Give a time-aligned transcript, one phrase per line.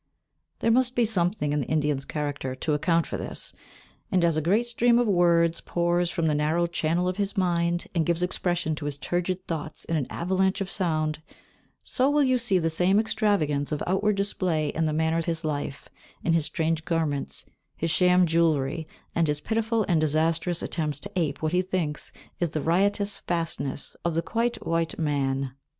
[0.61, 3.53] There must be something in the Indian's character to account for this;
[4.11, 7.85] and, as a great stream of words pours from the narrow channel of his mind,
[7.93, 11.21] and gives expression to his turgid thoughts in an avalanche of sound,
[11.83, 15.45] so you will see the same extravagance of outward display in the manner of his
[15.45, 15.87] life,
[16.23, 17.45] in his strange garments,
[17.77, 22.49] his sham jewellery, and his pitiful and disastrous attempts to ape what he thinks is
[22.49, 25.53] the riotous "fastness" of the quite white man.